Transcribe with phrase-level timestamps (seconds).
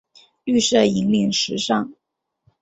[0.45, 1.93] 绿色引领时尚。